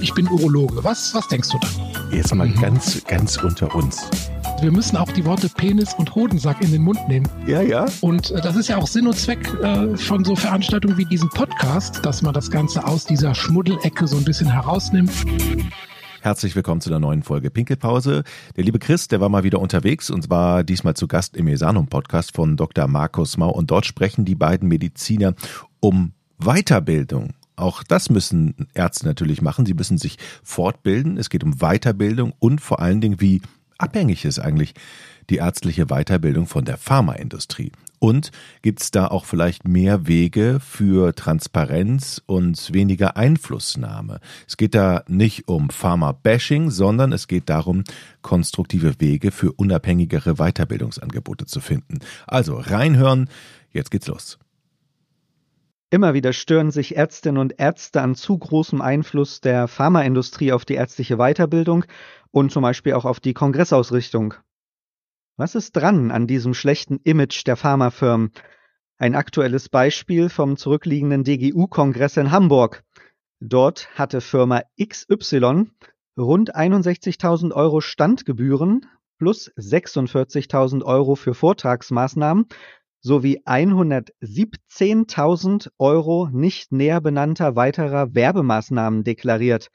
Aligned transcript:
ich 0.00 0.14
bin 0.14 0.28
Urologe. 0.28 0.82
Was, 0.82 1.14
was 1.14 1.28
denkst 1.28 1.50
du 1.50 1.58
dann? 1.58 2.12
Jetzt 2.12 2.34
mal 2.34 2.48
mhm. 2.48 2.60
ganz, 2.60 3.04
ganz 3.04 3.36
unter 3.36 3.74
uns. 3.74 4.08
Wir 4.60 4.70
müssen 4.70 4.96
auch 4.96 5.10
die 5.12 5.24
Worte 5.24 5.48
Penis 5.48 5.94
und 5.94 6.14
Hodensack 6.14 6.62
in 6.62 6.72
den 6.72 6.82
Mund 6.82 6.98
nehmen. 7.08 7.28
Ja, 7.46 7.62
ja. 7.62 7.86
Und 8.00 8.30
äh, 8.30 8.40
das 8.40 8.56
ist 8.56 8.68
ja 8.68 8.76
auch 8.76 8.86
Sinn 8.86 9.06
und 9.06 9.16
Zweck 9.16 9.46
äh, 9.62 9.96
von 9.96 10.24
so 10.24 10.36
Veranstaltungen 10.36 10.96
wie 10.98 11.04
diesem 11.04 11.28
Podcast, 11.30 12.04
dass 12.04 12.22
man 12.22 12.34
das 12.34 12.50
Ganze 12.50 12.86
aus 12.86 13.04
dieser 13.04 13.34
Schmuddelecke 13.34 14.06
so 14.06 14.16
ein 14.16 14.24
bisschen 14.24 14.50
herausnimmt. 14.50 15.12
Herzlich 16.22 16.54
willkommen 16.54 16.82
zu 16.82 16.90
einer 16.90 17.00
neuen 17.00 17.22
Folge 17.22 17.50
Pinkelpause. 17.50 18.24
Der 18.56 18.64
liebe 18.64 18.78
Chris, 18.78 19.08
der 19.08 19.20
war 19.20 19.30
mal 19.30 19.44
wieder 19.44 19.58
unterwegs 19.58 20.10
und 20.10 20.28
war 20.28 20.64
diesmal 20.64 20.94
zu 20.94 21.08
Gast 21.08 21.36
im 21.36 21.48
Esanum 21.48 21.86
Podcast 21.86 22.34
von 22.34 22.56
Dr. 22.56 22.86
Markus 22.88 23.38
Mau 23.38 23.50
und 23.50 23.70
dort 23.70 23.86
sprechen 23.86 24.26
die 24.26 24.34
beiden 24.34 24.68
Mediziner 24.68 25.34
um 25.80 26.12
Weiterbildung. 26.38 27.34
Auch 27.60 27.82
das 27.82 28.10
müssen 28.10 28.68
Ärzte 28.74 29.06
natürlich 29.06 29.42
machen. 29.42 29.66
Sie 29.66 29.74
müssen 29.74 29.98
sich 29.98 30.16
fortbilden. 30.42 31.16
Es 31.18 31.30
geht 31.30 31.44
um 31.44 31.58
Weiterbildung 31.58 32.32
und 32.38 32.60
vor 32.60 32.80
allen 32.80 33.00
Dingen, 33.00 33.20
wie 33.20 33.42
abhängig 33.78 34.24
ist 34.24 34.38
eigentlich 34.38 34.74
die 35.28 35.36
ärztliche 35.36 35.86
Weiterbildung 35.86 36.46
von 36.46 36.64
der 36.64 36.76
Pharmaindustrie? 36.76 37.72
Und 37.98 38.30
gibt 38.62 38.80
es 38.80 38.90
da 38.90 39.08
auch 39.08 39.26
vielleicht 39.26 39.68
mehr 39.68 40.06
Wege 40.06 40.58
für 40.58 41.14
Transparenz 41.14 42.22
und 42.24 42.72
weniger 42.72 43.16
Einflussnahme? 43.18 44.20
Es 44.48 44.56
geht 44.56 44.74
da 44.74 45.04
nicht 45.06 45.48
um 45.48 45.68
Pharma-Bashing, 45.68 46.70
sondern 46.70 47.12
es 47.12 47.28
geht 47.28 47.50
darum, 47.50 47.84
konstruktive 48.22 49.00
Wege 49.00 49.30
für 49.30 49.52
unabhängigere 49.52 50.36
Weiterbildungsangebote 50.36 51.44
zu 51.44 51.60
finden. 51.60 51.98
Also 52.26 52.56
reinhören, 52.56 53.28
jetzt 53.70 53.90
geht's 53.90 54.06
los. 54.06 54.38
Immer 55.92 56.14
wieder 56.14 56.32
stören 56.32 56.70
sich 56.70 56.96
Ärztinnen 56.96 57.40
und 57.40 57.58
Ärzte 57.58 58.00
an 58.00 58.14
zu 58.14 58.38
großem 58.38 58.80
Einfluss 58.80 59.40
der 59.40 59.66
Pharmaindustrie 59.66 60.52
auf 60.52 60.64
die 60.64 60.74
ärztliche 60.74 61.16
Weiterbildung 61.16 61.84
und 62.30 62.52
zum 62.52 62.62
Beispiel 62.62 62.94
auch 62.94 63.04
auf 63.04 63.18
die 63.18 63.34
Kongressausrichtung. 63.34 64.34
Was 65.36 65.56
ist 65.56 65.72
dran 65.72 66.12
an 66.12 66.28
diesem 66.28 66.54
schlechten 66.54 67.00
Image 67.02 67.44
der 67.44 67.56
Pharmafirmen? 67.56 68.30
Ein 68.98 69.16
aktuelles 69.16 69.68
Beispiel 69.68 70.28
vom 70.28 70.56
zurückliegenden 70.56 71.24
DGU-Kongress 71.24 72.18
in 72.18 72.30
Hamburg. 72.30 72.84
Dort 73.40 73.88
hatte 73.96 74.20
Firma 74.20 74.62
XY 74.80 75.72
rund 76.16 76.54
61.000 76.54 77.52
Euro 77.52 77.80
Standgebühren 77.80 78.86
plus 79.18 79.50
46.000 79.56 80.84
Euro 80.84 81.16
für 81.16 81.34
Vortragsmaßnahmen 81.34 82.46
sowie 83.00 83.40
117.000 83.44 85.70
Euro 85.78 86.28
nicht 86.32 86.72
näher 86.72 87.00
benannter 87.00 87.56
weiterer 87.56 88.14
Werbemaßnahmen 88.14 89.04
deklariert. 89.04 89.70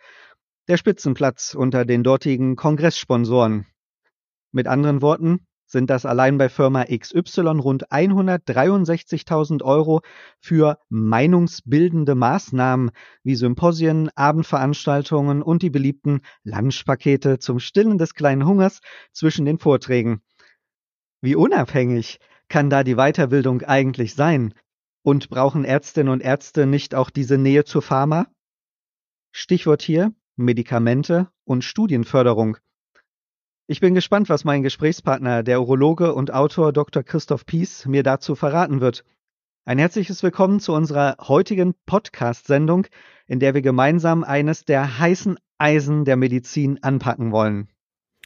Der 0.67 0.77
Spitzenplatz 0.77 1.53
unter 1.53 1.85
den 1.85 2.03
dortigen 2.03 2.55
Kongresssponsoren. 2.55 3.67
Mit 4.51 4.67
anderen 4.67 5.01
Worten, 5.01 5.45
sind 5.67 5.89
das 5.89 6.05
allein 6.05 6.37
bei 6.37 6.49
Firma 6.49 6.85
XY 6.85 7.59
rund 7.59 7.91
163.000 7.91 9.63
Euro 9.63 10.01
für 10.39 10.77
meinungsbildende 10.89 12.15
Maßnahmen 12.15 12.91
wie 13.23 13.35
Symposien, 13.35 14.09
Abendveranstaltungen 14.15 15.41
und 15.41 15.63
die 15.63 15.69
beliebten 15.69 16.21
Lunchpakete 16.43 17.39
zum 17.39 17.59
Stillen 17.59 17.97
des 17.97 18.13
kleinen 18.13 18.45
Hungers 18.45 18.81
zwischen 19.11 19.45
den 19.45 19.57
Vorträgen. 19.57 20.21
Wie 21.21 21.35
unabhängig 21.35 22.19
kann 22.49 22.69
da 22.69 22.83
die 22.83 22.95
Weiterbildung 22.95 23.61
eigentlich 23.61 24.15
sein? 24.15 24.53
Und 25.03 25.29
brauchen 25.29 25.65
Ärztinnen 25.65 26.11
und 26.11 26.21
Ärzte 26.21 26.65
nicht 26.65 26.95
auch 26.95 27.09
diese 27.09 27.37
Nähe 27.37 27.63
zur 27.63 27.81
Pharma? 27.81 28.27
Stichwort 29.31 29.81
hier 29.81 30.13
Medikamente 30.35 31.29
und 31.43 31.63
Studienförderung. 31.63 32.57
Ich 33.67 33.79
bin 33.79 33.95
gespannt, 33.95 34.29
was 34.29 34.43
mein 34.43 34.63
Gesprächspartner, 34.63 35.43
der 35.43 35.61
Urologe 35.61 36.13
und 36.13 36.33
Autor 36.33 36.73
Dr. 36.73 37.03
Christoph 37.03 37.45
Pies, 37.45 37.85
mir 37.85 38.03
dazu 38.03 38.35
verraten 38.35 38.81
wird. 38.81 39.03
Ein 39.65 39.79
herzliches 39.79 40.21
Willkommen 40.21 40.59
zu 40.59 40.73
unserer 40.73 41.17
heutigen 41.21 41.73
Podcast-Sendung, 41.85 42.85
in 43.27 43.39
der 43.39 43.55
wir 43.55 43.61
gemeinsam 43.61 44.23
eines 44.23 44.65
der 44.65 44.99
heißen 44.99 45.39
Eisen 45.57 46.05
der 46.05 46.17
Medizin 46.17 46.83
anpacken 46.83 47.31
wollen. 47.31 47.69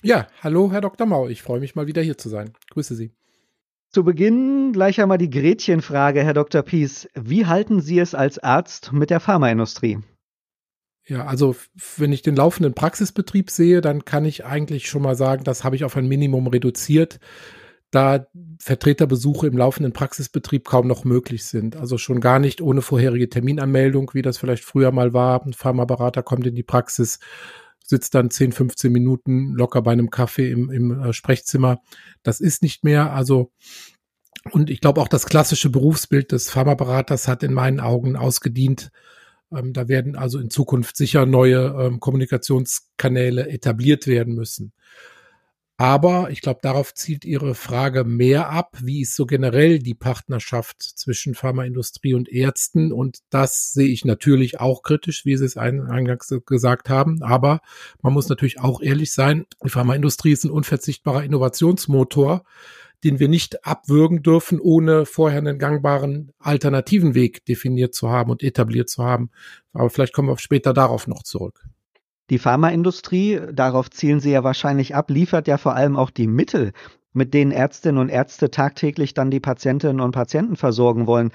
Ja, 0.01 0.27
hallo, 0.41 0.71
Herr 0.71 0.81
Dr. 0.81 1.07
Mau. 1.07 1.27
Ich 1.27 1.41
freue 1.41 1.59
mich 1.59 1.75
mal 1.75 1.87
wieder 1.87 2.01
hier 2.01 2.17
zu 2.17 2.27
sein. 2.27 2.53
Grüße 2.71 2.95
Sie. 2.95 3.11
Zu 3.91 4.03
Beginn 4.03 4.71
gleich 4.71 5.01
einmal 5.01 5.17
die 5.17 5.31
Gretchenfrage, 5.31 6.23
Herr 6.23 6.35
Dr. 6.35 6.61
Pies. 6.61 7.09
Wie 7.15 7.47
halten 7.47 7.81
Sie 7.81 7.97
es 7.97 8.13
als 8.13 8.37
Arzt 8.37 8.93
mit 8.93 9.09
der 9.09 9.19
Pharmaindustrie? 9.19 9.97
Ja, 11.07 11.25
also 11.25 11.55
wenn 11.97 12.13
ich 12.13 12.21
den 12.21 12.35
laufenden 12.35 12.75
Praxisbetrieb 12.75 13.49
sehe, 13.49 13.81
dann 13.81 14.05
kann 14.05 14.25
ich 14.25 14.45
eigentlich 14.45 14.87
schon 14.87 15.01
mal 15.01 15.15
sagen, 15.15 15.43
das 15.43 15.63
habe 15.63 15.75
ich 15.75 15.83
auf 15.85 15.97
ein 15.97 16.07
Minimum 16.07 16.45
reduziert, 16.45 17.19
da 17.89 18.27
Vertreterbesuche 18.59 19.47
im 19.47 19.57
laufenden 19.57 19.91
Praxisbetrieb 19.91 20.65
kaum 20.65 20.85
noch 20.85 21.03
möglich 21.03 21.45
sind. 21.45 21.75
Also 21.75 21.97
schon 21.97 22.21
gar 22.21 22.37
nicht 22.37 22.61
ohne 22.61 22.83
vorherige 22.83 23.27
Terminanmeldung, 23.27 24.11
wie 24.13 24.21
das 24.21 24.37
vielleicht 24.37 24.63
früher 24.63 24.91
mal 24.91 25.13
war. 25.13 25.43
Ein 25.43 25.53
Pharmaberater 25.53 26.21
kommt 26.21 26.45
in 26.45 26.53
die 26.53 26.61
Praxis, 26.61 27.17
sitzt 27.89 28.13
dann 28.15 28.29
10, 28.29 28.51
15 28.51 28.91
Minuten 28.91 29.53
locker 29.53 29.81
bei 29.81 29.91
einem 29.91 30.09
Kaffee 30.11 30.51
im, 30.51 30.69
im 30.69 31.01
äh, 31.01 31.13
Sprechzimmer. 31.13 31.81
Das 32.23 32.39
ist 32.39 32.61
nicht 32.61 32.83
mehr. 32.83 33.13
Also 33.13 33.51
und 34.51 34.69
ich 34.69 34.79
glaube 34.79 35.01
auch 35.01 35.07
das 35.07 35.25
klassische 35.25 35.69
Berufsbild 35.69 36.31
des 36.31 36.49
Pharmaberaters 36.49 37.27
hat 37.27 37.43
in 37.43 37.53
meinen 37.53 37.79
Augen 37.79 38.15
ausgedient. 38.15 38.91
Ähm, 39.51 39.73
da 39.73 39.87
werden 39.87 40.15
also 40.15 40.39
in 40.39 40.49
Zukunft 40.49 40.97
sicher 40.97 41.25
neue 41.25 41.75
ähm, 41.79 41.99
Kommunikationskanäle 41.99 43.49
etabliert 43.49 44.07
werden 44.07 44.35
müssen. 44.35 44.71
Aber 45.79 46.29
ich 46.29 46.41
glaube, 46.41 46.59
darauf 46.61 46.93
zielt 46.93 47.23
Ihre 47.23 47.55
Frage 47.55 48.03
mehr 48.03 48.49
ab. 48.49 48.77
Wie 48.83 48.99
ist 49.03 49.15
so 49.15 49.25
generell 49.25 49.79
die 49.79 49.93
Partnerschaft 49.93 50.83
zwischen 50.83 51.35
Pharmaindustrie 51.35 52.15
und 52.15 52.27
Ärzten? 52.27 52.91
Und 52.91 53.19
das 53.29 53.71
sehe 53.71 53.87
ich 53.87 54.03
natürlich 54.03 54.59
auch 54.59 54.83
kritisch, 54.83 55.23
wie 55.23 55.37
Sie 55.37 55.45
es 55.45 55.55
eingangs 55.55 56.33
gesagt 56.45 56.89
haben. 56.89 57.23
Aber 57.23 57.61
man 58.01 58.11
muss 58.11 58.27
natürlich 58.27 58.59
auch 58.59 58.81
ehrlich 58.81 59.13
sein. 59.13 59.45
Die 59.63 59.69
Pharmaindustrie 59.69 60.33
ist 60.33 60.43
ein 60.43 60.51
unverzichtbarer 60.51 61.23
Innovationsmotor 61.23 62.43
den 63.05 63.19
wir 63.19 63.29
nicht 63.29 63.65
abwürgen 63.65 64.23
dürfen, 64.23 64.59
ohne 64.59 65.05
vorher 65.05 65.37
einen 65.37 65.57
gangbaren 65.57 66.33
alternativen 66.37 67.15
Weg 67.15 67.45
definiert 67.45 67.95
zu 67.95 68.09
haben 68.09 68.29
und 68.29 68.43
etabliert 68.43 68.89
zu 68.89 69.05
haben. 69.05 69.31
Aber 69.71 69.89
vielleicht 69.89 70.11
kommen 70.11 70.27
wir 70.27 70.37
später 70.37 70.73
darauf 70.73 71.07
noch 71.07 71.23
zurück. 71.23 71.68
Die 72.29 72.39
Pharmaindustrie, 72.39 73.41
darauf 73.51 73.89
zielen 73.89 74.19
Sie 74.19 74.31
ja 74.31 74.43
wahrscheinlich 74.43 74.95
ab, 74.95 75.09
liefert 75.09 75.47
ja 75.47 75.57
vor 75.57 75.75
allem 75.75 75.95
auch 75.95 76.11
die 76.11 76.27
Mittel, 76.27 76.73
mit 77.13 77.33
denen 77.33 77.51
Ärztinnen 77.51 77.99
und 77.99 78.09
Ärzte 78.09 78.51
tagtäglich 78.51 79.13
dann 79.13 79.31
die 79.31 79.39
Patientinnen 79.39 79.99
und 79.99 80.11
Patienten 80.11 80.55
versorgen 80.55 81.07
wollen. 81.07 81.31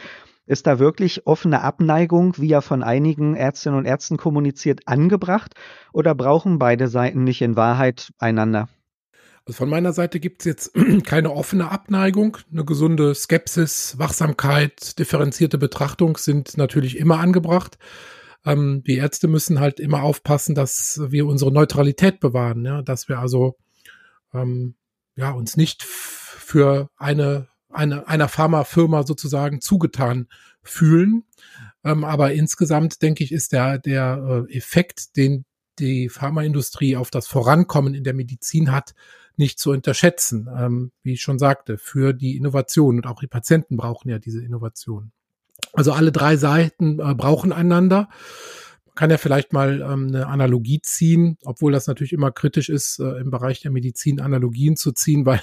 Ist 0.46 0.66
da 0.66 0.78
wirklich 0.78 1.26
offene 1.26 1.62
Abneigung, 1.62 2.34
wie 2.36 2.48
ja 2.48 2.60
von 2.60 2.82
einigen 2.82 3.34
Ärztinnen 3.34 3.78
und 3.78 3.86
Ärzten 3.86 4.18
kommuniziert, 4.18 4.82
angebracht? 4.86 5.54
Oder 5.92 6.14
brauchen 6.14 6.58
beide 6.58 6.86
Seiten 6.88 7.24
nicht 7.24 7.40
in 7.42 7.56
Wahrheit 7.56 8.12
einander? 8.18 8.68
Also 9.46 9.58
von 9.58 9.68
meiner 9.68 9.92
Seite 9.92 10.20
gibt 10.20 10.42
es 10.42 10.44
jetzt 10.46 10.72
keine 11.04 11.32
offene 11.32 11.70
Abneigung. 11.70 12.36
Eine 12.52 12.64
gesunde 12.64 13.14
Skepsis, 13.14 13.98
Wachsamkeit, 13.98 14.98
differenzierte 14.98 15.58
Betrachtung 15.58 16.18
sind 16.18 16.56
natürlich 16.56 16.98
immer 16.98 17.18
angebracht. 17.18 17.78
Ähm, 18.44 18.82
die 18.86 18.96
Ärzte 18.96 19.28
müssen 19.28 19.60
halt 19.60 19.80
immer 19.80 20.02
aufpassen, 20.02 20.54
dass 20.54 21.00
wir 21.08 21.26
unsere 21.26 21.52
Neutralität 21.52 22.20
bewahren, 22.20 22.64
ja? 22.64 22.82
dass 22.82 23.08
wir 23.08 23.18
also 23.18 23.56
ähm, 24.32 24.74
ja, 25.16 25.30
uns 25.30 25.56
nicht 25.56 25.82
für 25.82 26.90
eine, 26.96 27.48
eine 27.70 28.08
einer 28.08 28.28
Pharmafirma 28.28 29.04
sozusagen 29.04 29.60
zugetan 29.60 30.28
fühlen. 30.62 31.24
Ähm, 31.84 32.04
aber 32.04 32.32
insgesamt 32.32 33.02
denke 33.02 33.24
ich, 33.24 33.32
ist 33.32 33.52
der, 33.52 33.78
der 33.78 34.46
äh, 34.48 34.56
Effekt, 34.56 35.16
den 35.16 35.44
die 35.78 36.08
Pharmaindustrie 36.08 36.96
auf 36.96 37.10
das 37.10 37.26
Vorankommen 37.26 37.94
in 37.94 38.04
der 38.04 38.14
Medizin 38.14 38.70
hat, 38.70 38.94
nicht 39.36 39.58
zu 39.58 39.70
unterschätzen, 39.70 40.48
ähm, 40.56 40.92
wie 41.02 41.14
ich 41.14 41.22
schon 41.22 41.38
sagte, 41.38 41.78
für 41.78 42.12
die 42.12 42.36
Innovation. 42.36 42.96
Und 42.96 43.06
auch 43.06 43.20
die 43.20 43.26
Patienten 43.26 43.76
brauchen 43.76 44.08
ja 44.08 44.18
diese 44.18 44.42
Innovation. 44.42 45.12
Also 45.74 45.92
alle 45.92 46.12
drei 46.12 46.36
Seiten 46.36 47.00
äh, 47.00 47.14
brauchen 47.14 47.52
einander. 47.52 48.08
Man 48.86 48.94
kann 48.94 49.10
ja 49.10 49.18
vielleicht 49.18 49.52
mal 49.52 49.80
ähm, 49.80 50.08
eine 50.08 50.28
Analogie 50.28 50.80
ziehen, 50.80 51.36
obwohl 51.44 51.72
das 51.72 51.88
natürlich 51.88 52.12
immer 52.12 52.30
kritisch 52.30 52.68
ist, 52.68 53.00
äh, 53.00 53.18
im 53.18 53.30
Bereich 53.30 53.60
der 53.60 53.72
Medizin 53.72 54.20
Analogien 54.20 54.76
zu 54.76 54.92
ziehen, 54.92 55.26
weil 55.26 55.40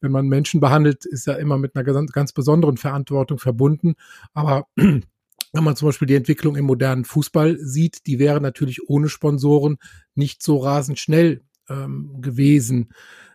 wenn 0.00 0.12
man 0.12 0.28
Menschen 0.28 0.60
behandelt, 0.60 1.04
ist 1.04 1.26
ja 1.26 1.34
immer 1.34 1.58
mit 1.58 1.74
einer 1.74 1.84
ganz, 1.84 2.12
ganz 2.12 2.32
besonderen 2.32 2.76
Verantwortung 2.76 3.38
verbunden. 3.38 3.94
Aber 4.34 4.66
wenn 4.76 5.64
man 5.64 5.76
zum 5.76 5.88
Beispiel 5.88 6.08
die 6.08 6.14
Entwicklung 6.14 6.56
im 6.56 6.64
modernen 6.64 7.04
Fußball 7.04 7.58
sieht, 7.58 8.06
die 8.06 8.18
wäre 8.20 8.40
natürlich 8.40 8.88
ohne 8.88 9.08
Sponsoren 9.08 9.78
nicht 10.14 10.42
so 10.42 10.58
rasend 10.58 10.98
schnell 10.98 11.42
ähm, 11.68 12.20
gewesen. 12.20 12.92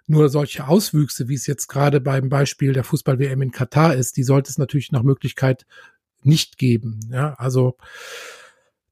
Nur 0.09 0.29
solche 0.29 0.65
Auswüchse, 0.69 1.27
wie 1.27 1.33
es 1.33 1.47
jetzt 1.47 1.67
gerade 1.67 1.99
beim 1.99 2.29
Beispiel 2.29 2.71
der 2.71 2.85
Fußball-WM 2.85 3.41
in 3.41 3.51
Katar 3.51 3.93
ist, 3.93 4.15
die 4.15 4.23
sollte 4.23 4.49
es 4.49 4.57
natürlich 4.57 4.93
nach 4.93 5.03
Möglichkeit 5.03 5.65
nicht 6.23 6.57
geben. 6.57 6.99
Ja, 7.11 7.33
also 7.37 7.77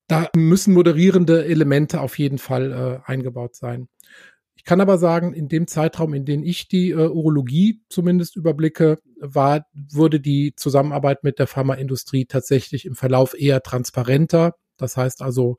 da 0.07 0.29
müssen 0.35 0.73
moderierende 0.73 1.45
Elemente 1.45 2.01
auf 2.01 2.19
jeden 2.19 2.37
Fall 2.37 2.71
äh, 2.71 3.11
eingebaut 3.11 3.55
sein. 3.55 3.87
Ich 4.55 4.63
kann 4.63 4.81
aber 4.81 4.97
sagen, 4.97 5.33
in 5.33 5.47
dem 5.47 5.67
Zeitraum, 5.67 6.13
in 6.13 6.25
dem 6.25 6.43
ich 6.43 6.67
die 6.67 6.91
äh, 6.91 7.07
Urologie 7.07 7.81
zumindest 7.89 8.35
überblicke, 8.35 8.99
war, 9.19 9.67
wurde 9.73 10.19
die 10.19 10.53
Zusammenarbeit 10.55 11.23
mit 11.23 11.39
der 11.39 11.47
Pharmaindustrie 11.47 12.25
tatsächlich 12.25 12.85
im 12.85 12.95
Verlauf 12.95 13.39
eher 13.39 13.61
transparenter. 13.61 14.55
Das 14.77 14.97
heißt 14.97 15.21
also, 15.21 15.57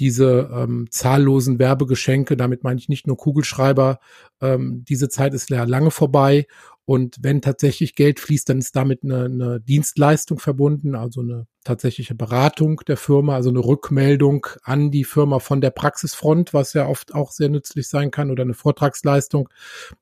diese 0.00 0.50
ähm, 0.52 0.88
zahllosen 0.90 1.58
Werbegeschenke, 1.58 2.36
damit 2.36 2.64
meine 2.64 2.80
ich 2.80 2.88
nicht 2.88 3.06
nur 3.06 3.18
Kugelschreiber, 3.18 4.00
ähm, 4.40 4.84
diese 4.88 5.08
Zeit 5.08 5.34
ist 5.34 5.50
ja 5.50 5.64
lange 5.64 5.90
vorbei. 5.90 6.46
Und 6.86 7.18
wenn 7.20 7.40
tatsächlich 7.40 7.94
Geld 7.94 8.18
fließt, 8.18 8.48
dann 8.48 8.58
ist 8.58 8.74
damit 8.74 9.04
eine, 9.04 9.26
eine 9.26 9.60
Dienstleistung 9.60 10.40
verbunden, 10.40 10.96
also 10.96 11.20
eine 11.20 11.46
tatsächliche 11.62 12.16
Beratung 12.16 12.80
der 12.88 12.96
Firma, 12.96 13.36
also 13.36 13.50
eine 13.50 13.60
Rückmeldung 13.60 14.46
an 14.64 14.90
die 14.90 15.04
Firma 15.04 15.38
von 15.38 15.60
der 15.60 15.70
Praxisfront, 15.70 16.52
was 16.52 16.72
ja 16.72 16.88
oft 16.88 17.14
auch 17.14 17.30
sehr 17.30 17.48
nützlich 17.48 17.86
sein 17.86 18.10
kann, 18.10 18.30
oder 18.30 18.42
eine 18.42 18.54
Vortragsleistung, 18.54 19.48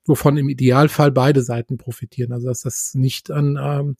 wovon 0.06 0.38
im 0.38 0.48
Idealfall 0.48 1.10
beide 1.10 1.42
Seiten 1.42 1.76
profitieren. 1.76 2.32
Also 2.32 2.48
dass 2.48 2.62
das 2.62 2.94
nicht 2.94 3.30
an 3.30 3.58
ähm, 3.60 3.96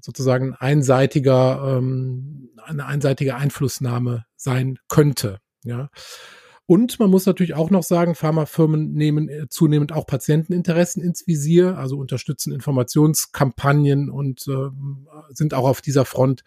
sozusagen 0.00 0.54
einseitiger, 0.54 1.76
ähm, 1.78 2.50
eine 2.64 2.86
einseitige 2.86 3.36
Einflussnahme 3.36 4.26
sein 4.36 4.78
könnte. 4.88 5.38
Ja. 5.64 5.90
Und 6.66 6.98
man 6.98 7.10
muss 7.10 7.26
natürlich 7.26 7.54
auch 7.54 7.70
noch 7.70 7.84
sagen, 7.84 8.16
Pharmafirmen 8.16 8.92
nehmen 8.92 9.28
äh, 9.28 9.48
zunehmend 9.48 9.92
auch 9.92 10.06
Patienteninteressen 10.06 11.00
ins 11.00 11.26
Visier, 11.26 11.78
also 11.78 11.96
unterstützen 11.96 12.52
Informationskampagnen 12.52 14.10
und 14.10 14.48
äh, 14.48 14.70
sind 15.30 15.54
auch 15.54 15.68
auf 15.68 15.80
dieser 15.80 16.04
Front 16.04 16.42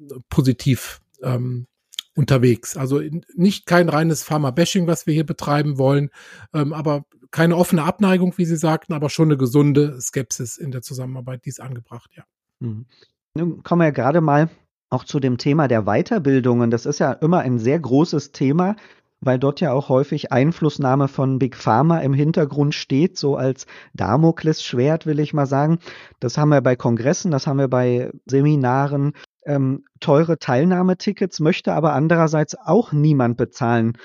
äh, 0.00 0.14
positiv 0.28 1.00
ähm, 1.22 1.68
unterwegs. 2.16 2.76
Also 2.76 3.00
nicht 3.34 3.66
kein 3.66 3.88
reines 3.88 4.24
Pharma-Bashing, 4.24 4.88
was 4.88 5.06
wir 5.06 5.14
hier 5.14 5.26
betreiben 5.26 5.78
wollen, 5.78 6.10
ähm, 6.52 6.72
aber 6.72 7.04
keine 7.30 7.56
offene 7.56 7.84
Abneigung, 7.84 8.36
wie 8.36 8.44
Sie 8.44 8.56
sagten, 8.56 8.92
aber 8.92 9.10
schon 9.10 9.28
eine 9.28 9.38
gesunde 9.38 9.98
Skepsis 10.00 10.58
in 10.58 10.72
der 10.72 10.82
Zusammenarbeit, 10.82 11.44
die 11.44 11.50
ist 11.50 11.60
angebracht, 11.60 12.10
ja. 12.14 12.24
Mhm. 12.58 12.86
Nun 13.34 13.62
kommen 13.62 13.80
wir 13.80 13.86
ja 13.86 13.90
gerade 13.90 14.20
mal 14.20 14.50
auch 14.92 15.04
zu 15.04 15.20
dem 15.20 15.38
Thema 15.38 15.68
der 15.68 15.82
Weiterbildungen. 15.82 16.70
Das 16.70 16.86
ist 16.86 16.98
ja 16.98 17.12
immer 17.12 17.40
ein 17.40 17.58
sehr 17.58 17.78
großes 17.80 18.32
Thema, 18.32 18.76
weil 19.20 19.38
dort 19.38 19.60
ja 19.60 19.72
auch 19.72 19.88
häufig 19.88 20.32
Einflussnahme 20.32 21.08
von 21.08 21.38
Big 21.38 21.56
Pharma 21.56 22.00
im 22.00 22.12
Hintergrund 22.12 22.74
steht, 22.74 23.16
so 23.16 23.36
als 23.36 23.66
Damoklesschwert, 23.94 25.06
will 25.06 25.20
ich 25.20 25.32
mal 25.32 25.46
sagen. 25.46 25.78
Das 26.20 26.36
haben 26.36 26.50
wir 26.50 26.60
bei 26.60 26.76
Kongressen, 26.76 27.30
das 27.30 27.46
haben 27.46 27.58
wir 27.58 27.68
bei 27.68 28.10
Seminaren. 28.26 29.12
Ähm, 29.46 29.84
teure 30.00 30.38
Teilnahmetickets 30.38 31.40
möchte 31.40 31.72
aber 31.72 31.94
andererseits 31.94 32.54
auch 32.54 32.92
niemand 32.92 33.36
bezahlen. 33.36 33.96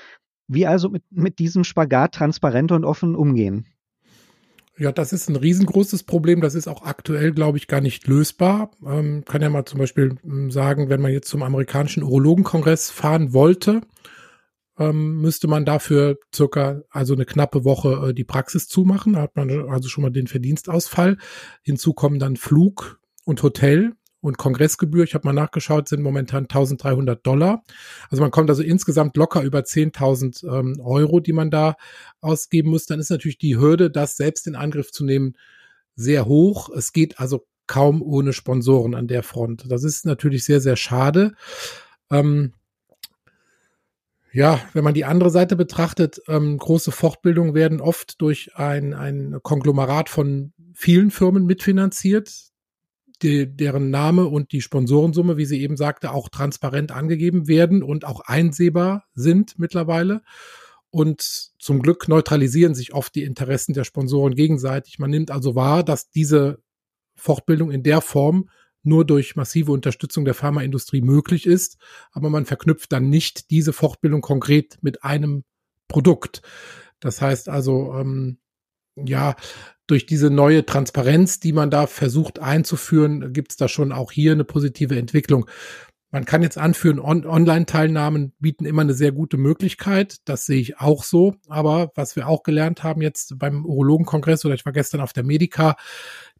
Wie 0.46 0.66
also 0.66 0.88
mit, 0.88 1.02
mit 1.10 1.38
diesem 1.38 1.64
Spagat 1.64 2.14
transparent 2.14 2.72
und 2.72 2.84
offen 2.84 3.14
umgehen? 3.14 3.66
Ja, 4.78 4.92
das 4.92 5.12
ist 5.12 5.28
ein 5.28 5.36
riesengroßes 5.36 6.04
Problem. 6.04 6.40
Das 6.40 6.54
ist 6.54 6.68
auch 6.68 6.82
aktuell, 6.82 7.32
glaube 7.32 7.58
ich, 7.58 7.66
gar 7.66 7.80
nicht 7.80 8.06
lösbar. 8.06 8.70
Ähm, 8.86 9.24
kann 9.24 9.42
ja 9.42 9.48
mal 9.48 9.64
zum 9.64 9.80
Beispiel 9.80 10.14
hm, 10.22 10.52
sagen, 10.52 10.88
wenn 10.88 11.00
man 11.00 11.12
jetzt 11.12 11.28
zum 11.28 11.42
amerikanischen 11.42 12.04
Urologenkongress 12.04 12.90
fahren 12.90 13.32
wollte, 13.32 13.80
ähm, 14.78 15.20
müsste 15.20 15.48
man 15.48 15.64
dafür 15.64 16.18
circa, 16.32 16.82
also 16.90 17.14
eine 17.14 17.24
knappe 17.24 17.64
Woche 17.64 18.10
äh, 18.10 18.14
die 18.14 18.24
Praxis 18.24 18.68
zumachen. 18.68 19.14
Da 19.14 19.22
hat 19.22 19.34
man 19.34 19.50
also 19.68 19.88
schon 19.88 20.02
mal 20.02 20.10
den 20.10 20.28
Verdienstausfall. 20.28 21.18
Hinzu 21.62 21.92
kommen 21.92 22.20
dann 22.20 22.36
Flug 22.36 23.00
und 23.24 23.42
Hotel 23.42 23.94
und 24.20 24.38
Kongressgebühr, 24.38 25.04
ich 25.04 25.14
habe 25.14 25.28
mal 25.28 25.32
nachgeschaut, 25.32 25.88
sind 25.88 26.02
momentan 26.02 26.44
1300 26.44 27.24
Dollar. 27.24 27.62
Also 28.10 28.22
man 28.22 28.30
kommt 28.30 28.50
also 28.50 28.62
insgesamt 28.62 29.16
locker 29.16 29.42
über 29.42 29.60
10.000 29.60 30.44
ähm, 30.46 30.80
Euro, 30.80 31.20
die 31.20 31.32
man 31.32 31.50
da 31.50 31.76
ausgeben 32.20 32.70
muss. 32.70 32.86
Dann 32.86 32.98
ist 32.98 33.10
natürlich 33.10 33.38
die 33.38 33.56
Hürde, 33.56 33.90
das 33.90 34.16
selbst 34.16 34.46
in 34.46 34.56
Angriff 34.56 34.90
zu 34.90 35.04
nehmen, 35.04 35.36
sehr 35.94 36.26
hoch. 36.26 36.68
Es 36.70 36.92
geht 36.92 37.20
also 37.20 37.46
kaum 37.66 38.02
ohne 38.02 38.32
Sponsoren 38.32 38.94
an 38.94 39.06
der 39.06 39.22
Front. 39.22 39.70
Das 39.70 39.84
ist 39.84 40.04
natürlich 40.04 40.44
sehr, 40.44 40.60
sehr 40.60 40.76
schade. 40.76 41.34
Ähm, 42.10 42.54
ja, 44.32 44.60
wenn 44.72 44.84
man 44.84 44.94
die 44.94 45.04
andere 45.04 45.30
Seite 45.30 45.56
betrachtet, 45.56 46.20
ähm, 46.28 46.58
große 46.58 46.92
Fortbildungen 46.92 47.54
werden 47.54 47.80
oft 47.80 48.20
durch 48.20 48.56
ein, 48.56 48.94
ein 48.94 49.38
Konglomerat 49.42 50.08
von 50.08 50.52
vielen 50.74 51.10
Firmen 51.10 51.46
mitfinanziert 51.46 52.47
die, 53.22 53.46
deren 53.46 53.90
Name 53.90 54.26
und 54.26 54.52
die 54.52 54.60
Sponsorensumme, 54.60 55.36
wie 55.36 55.44
sie 55.44 55.60
eben 55.60 55.76
sagte, 55.76 56.12
auch 56.12 56.28
transparent 56.28 56.92
angegeben 56.92 57.48
werden 57.48 57.82
und 57.82 58.04
auch 58.04 58.20
einsehbar 58.20 59.04
sind 59.14 59.58
mittlerweile. 59.58 60.22
Und 60.90 61.52
zum 61.58 61.82
Glück 61.82 62.08
neutralisieren 62.08 62.74
sich 62.74 62.94
oft 62.94 63.14
die 63.14 63.24
Interessen 63.24 63.74
der 63.74 63.84
Sponsoren 63.84 64.34
gegenseitig. 64.34 64.98
Man 64.98 65.10
nimmt 65.10 65.30
also 65.30 65.54
wahr, 65.54 65.82
dass 65.82 66.10
diese 66.10 66.62
Fortbildung 67.14 67.70
in 67.70 67.82
der 67.82 68.00
Form 68.00 68.48
nur 68.82 69.04
durch 69.04 69.36
massive 69.36 69.72
Unterstützung 69.72 70.24
der 70.24 70.34
Pharmaindustrie 70.34 71.02
möglich 71.02 71.46
ist, 71.46 71.78
aber 72.12 72.30
man 72.30 72.46
verknüpft 72.46 72.92
dann 72.92 73.10
nicht 73.10 73.50
diese 73.50 73.72
Fortbildung 73.72 74.22
konkret 74.22 74.78
mit 74.80 75.04
einem 75.04 75.44
Produkt. 75.88 76.42
Das 77.00 77.20
heißt 77.20 77.48
also, 77.48 77.92
ähm, 77.94 78.38
ja, 79.06 79.36
durch 79.86 80.06
diese 80.06 80.30
neue 80.30 80.66
Transparenz, 80.66 81.40
die 81.40 81.52
man 81.52 81.70
da 81.70 81.86
versucht 81.86 82.38
einzuführen, 82.40 83.32
gibt 83.32 83.52
es 83.52 83.56
da 83.56 83.68
schon 83.68 83.90
auch 83.90 84.12
hier 84.12 84.32
eine 84.32 84.44
positive 84.44 84.98
Entwicklung. 84.98 85.48
Man 86.10 86.24
kann 86.24 86.42
jetzt 86.42 86.56
anführen, 86.56 87.00
on 87.00 87.26
Online-Teilnahmen 87.26 88.32
bieten 88.38 88.64
immer 88.64 88.80
eine 88.80 88.94
sehr 88.94 89.12
gute 89.12 89.36
Möglichkeit. 89.36 90.16
Das 90.24 90.46
sehe 90.46 90.60
ich 90.60 90.78
auch 90.78 91.04
so. 91.04 91.34
Aber 91.48 91.90
was 91.96 92.16
wir 92.16 92.28
auch 92.28 92.42
gelernt 92.42 92.82
haben 92.82 93.02
jetzt 93.02 93.38
beim 93.38 93.66
Urologenkongress 93.66 94.46
oder 94.46 94.54
ich 94.54 94.64
war 94.64 94.72
gestern 94.72 95.02
auf 95.02 95.12
der 95.12 95.24
Medica, 95.24 95.76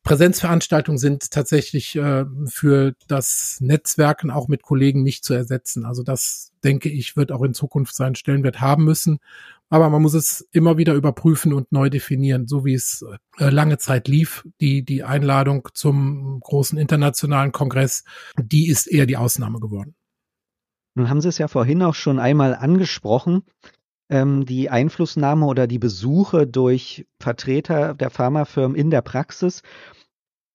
Präsenzveranstaltungen 0.08 0.96
sind 0.96 1.30
tatsächlich 1.30 1.94
äh, 1.94 2.24
für 2.46 2.94
das 3.08 3.58
Netzwerken 3.60 4.30
auch 4.30 4.48
mit 4.48 4.62
Kollegen 4.62 5.02
nicht 5.02 5.22
zu 5.22 5.34
ersetzen. 5.34 5.84
Also 5.84 6.02
das, 6.02 6.50
denke 6.64 6.88
ich, 6.88 7.14
wird 7.14 7.30
auch 7.30 7.42
in 7.42 7.52
Zukunft 7.52 7.94
seinen 7.94 8.14
Stellenwert 8.14 8.58
haben 8.58 8.84
müssen. 8.84 9.18
Aber 9.68 9.90
man 9.90 10.00
muss 10.00 10.14
es 10.14 10.48
immer 10.50 10.78
wieder 10.78 10.94
überprüfen 10.94 11.52
und 11.52 11.72
neu 11.72 11.90
definieren, 11.90 12.48
so 12.48 12.64
wie 12.64 12.72
es 12.72 13.04
äh, 13.38 13.50
lange 13.50 13.76
Zeit 13.76 14.08
lief. 14.08 14.48
Die, 14.62 14.82
die 14.82 15.04
Einladung 15.04 15.68
zum 15.74 16.40
großen 16.40 16.78
internationalen 16.78 17.52
Kongress, 17.52 18.04
die 18.38 18.70
ist 18.70 18.86
eher 18.86 19.04
die 19.04 19.18
Ausnahme 19.18 19.60
geworden. 19.60 19.94
Nun 20.94 21.10
haben 21.10 21.20
Sie 21.20 21.28
es 21.28 21.36
ja 21.36 21.48
vorhin 21.48 21.82
auch 21.82 21.94
schon 21.94 22.18
einmal 22.18 22.54
angesprochen, 22.54 23.42
ähm, 24.08 24.46
die 24.46 24.70
Einflussnahme 24.70 25.44
oder 25.44 25.66
die 25.66 25.78
Besuche 25.78 26.46
durch 26.46 27.06
Vertreter 27.20 27.92
der 27.92 28.08
Pharmafirmen 28.08 28.74
in 28.74 28.90
der 28.90 29.02
Praxis. 29.02 29.62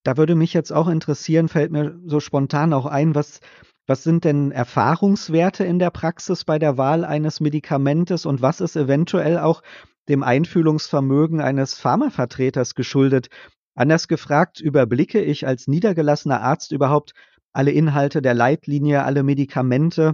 Da 0.04 0.18
würde 0.18 0.36
mich 0.36 0.54
jetzt 0.54 0.72
auch 0.72 0.88
interessieren, 0.88 1.48
fällt 1.48 1.72
mir 1.72 1.98
so 2.06 2.20
spontan 2.20 2.74
auch 2.74 2.86
ein, 2.86 3.16
was 3.16 3.40
was 3.86 4.04
sind 4.04 4.24
denn 4.24 4.52
Erfahrungswerte 4.52 5.66
in 5.66 5.78
der 5.78 5.90
Praxis 5.90 6.46
bei 6.46 6.58
der 6.58 6.78
Wahl 6.78 7.04
eines 7.04 7.42
Medikamentes 7.42 8.26
und 8.26 8.42
was 8.42 8.62
ist 8.62 8.78
eventuell 8.78 9.38
auch 9.38 9.62
dem 10.08 10.24
Einfühlungsvermögen 10.24 11.42
eines 11.42 11.74
Pharmavertreters 11.74 12.76
geschuldet? 12.76 13.28
Anders 13.76 14.08
gefragt, 14.08 14.62
überblicke 14.62 15.22
ich 15.22 15.46
als 15.46 15.68
niedergelassener 15.68 16.42
Arzt 16.42 16.72
überhaupt 16.72 17.12
alle 17.52 17.72
Inhalte 17.72 18.22
der 18.22 18.34
Leitlinie, 18.34 19.04
alle 19.04 19.22
Medikamente 19.22 20.14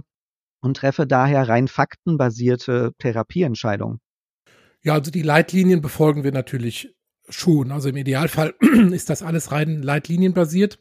und 0.60 0.76
treffe 0.76 1.06
daher 1.06 1.48
rein 1.48 1.68
faktenbasierte 1.68 2.92
Therapieentscheidungen? 2.98 4.00
Ja, 4.82 4.94
also 4.94 5.12
die 5.12 5.22
Leitlinien 5.22 5.80
befolgen 5.80 6.24
wir 6.24 6.32
natürlich 6.32 6.92
schon. 7.30 7.72
Also 7.72 7.88
im 7.88 7.96
Idealfall 7.96 8.54
ist 8.92 9.10
das 9.10 9.22
alles 9.22 9.52
rein 9.52 9.82
leitlinienbasiert. 9.82 10.78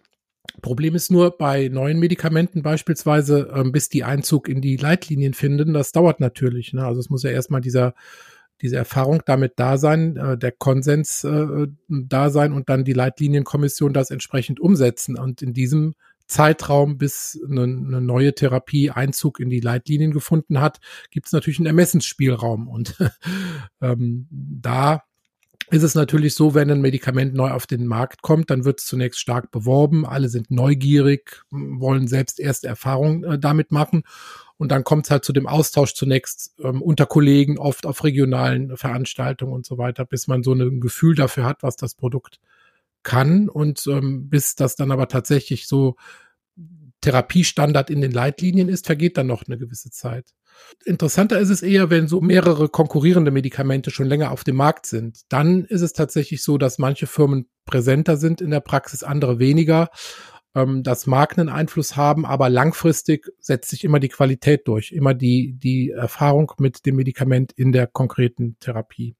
Problem 0.62 0.96
ist 0.96 1.12
nur 1.12 1.38
bei 1.38 1.68
neuen 1.68 2.00
Medikamenten 2.00 2.64
beispielsweise, 2.64 3.52
ähm, 3.56 3.72
bis 3.72 3.90
die 3.90 4.04
Einzug 4.04 4.50
in 4.50 4.62
die 4.62 4.78
Leitlinien 4.78 5.34
finden, 5.34 5.74
das 5.74 5.92
dauert 5.92 6.20
natürlich. 6.20 6.74
Ne? 6.74 6.86
Also 6.86 7.00
es 7.00 7.10
muss 7.10 7.24
ja 7.24 7.32
erstmal 7.32 7.62
dieser 7.62 7.94
diese 8.62 8.76
Erfahrung 8.76 9.22
damit 9.26 9.54
da 9.56 9.78
sein, 9.78 10.18
äh, 10.18 10.38
der 10.38 10.52
Konsens 10.52 11.24
äh, 11.24 11.68
da 11.88 12.30
sein 12.30 12.54
und 12.54 12.70
dann 12.70 12.84
die 12.84 12.94
Leitlinienkommission 12.94 13.94
das 13.94 14.12
entsprechend 14.12 14.60
umsetzen. 14.60 15.18
Und 15.18 15.42
in 15.42 15.54
diesem 15.54 15.94
Zeitraum, 16.28 16.98
bis 16.98 17.40
eine, 17.50 17.64
eine 17.64 18.02
neue 18.02 18.36
Therapie 18.36 18.92
Einzug 18.92 19.40
in 19.40 19.50
die 19.50 19.62
Leitlinien 19.62 20.12
gefunden 20.12 20.60
hat, 20.60 20.80
gibt 21.10 21.28
es 21.28 21.32
natürlich 21.32 21.60
einen 21.60 21.68
Ermessensspielraum. 21.68 22.68
Und 22.68 22.98
ähm, 23.82 24.28
da 24.30 25.04
ist 25.72 25.84
es 25.84 25.94
natürlich 25.94 26.34
so, 26.34 26.56
wenn 26.56 26.72
ein 26.72 26.82
Medikament 26.82 27.34
neu 27.36 27.52
auf 27.52 27.68
den 27.68 27.86
Markt 27.86 28.22
kommt, 28.22 28.50
dann 28.50 28.66
wird 28.66 28.80
es 28.80 28.86
zunächst 28.86 29.20
stark 29.20 29.52
beworben. 29.52 30.06
Alle 30.06 30.30
sind 30.30 30.50
neugierig, 30.50 31.44
wollen 31.52 32.08
selbst 32.08 32.40
erste 32.40 32.68
Erfahrungen 32.68 33.24
äh, 33.24 33.40
damit 33.40 33.72
machen. 33.72 34.04
Und 34.58 34.72
dann 34.72 34.84
kommt 34.84 35.06
es 35.06 35.12
halt 35.12 35.24
zu 35.24 35.32
dem 35.32 35.48
Austausch 35.48 35.94
zunächst 35.94 36.56
ähm, 36.60 36.82
unter 36.82 37.06
Kollegen, 37.06 37.60
oft 37.60 37.86
auf 37.86 38.04
regionalen 38.04 38.76
Veranstaltungen 38.78 39.54
und 39.54 39.66
so 39.66 39.78
weiter, 39.78 40.06
bis 40.06 40.28
man 40.28 40.44
so 40.44 40.54
ein 40.54 40.82
Gefühl 40.82 41.16
dafür 41.16 41.46
hat, 41.46 41.62
was 41.62 41.76
das 41.76 41.94
Produkt 41.94 42.40
kann. 43.04 43.48
Und 43.48 43.86
ähm, 43.88 44.28
bis 44.28 44.56
das 44.56 44.76
dann 44.76 44.92
aber 44.92 45.08
tatsächlich 45.08 45.68
so 45.68 45.96
Therapiestandard 47.02 47.90
in 47.90 48.02
den 48.02 48.12
Leitlinien 48.12 48.70
ist, 48.70 48.86
vergeht 48.86 49.18
dann 49.18 49.28
noch 49.28 49.44
eine 49.48 49.58
gewisse 49.58 49.90
Zeit. 49.90 50.34
Interessanter 50.86 51.40
ist 51.40 51.50
es 51.50 51.62
eher, 51.62 51.90
wenn 51.90 52.08
so 52.08 52.22
mehrere 52.22 52.70
konkurrierende 52.70 53.32
Medikamente 53.32 53.92
schon 53.92 54.08
länger 54.08 54.32
auf 54.32 54.44
dem 54.44 54.58
Markt 54.58 54.86
sind. 54.86 55.22
Dann 55.30 55.66
ist 55.66 55.82
es 55.82 55.94
tatsächlich 55.94 56.44
so, 56.44 56.58
dass 56.58 56.78
manche 56.78 57.08
Firmen 57.08 57.48
präsenter 57.66 58.18
sind 58.18 58.42
in 58.42 58.52
der 58.52 58.60
Praxis, 58.60 59.04
andere 59.04 59.40
weniger. 59.40 59.90
Ähm, 60.56 60.84
das 60.84 61.08
mag 61.08 61.38
einen 61.38 61.50
Einfluss 61.50 61.96
haben, 61.96 62.26
aber 62.26 62.50
langfristig 62.50 63.32
setzt 63.40 63.70
sich 63.70 63.84
immer 63.84 64.00
die 64.00 64.10
Qualität 64.10 64.68
durch, 64.68 64.92
immer 64.92 65.14
die, 65.14 65.54
die 65.58 65.92
Erfahrung 65.92 66.52
mit 66.58 66.86
dem 66.86 66.96
Medikament 66.96 67.52
in 67.54 67.72
der 67.72 67.88
konkreten 67.88 68.58
Therapie. 68.60 69.16